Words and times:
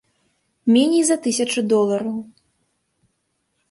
Меней 0.75 1.03
за 1.11 1.17
тысячу 1.27 1.59
долараў. 1.75 2.19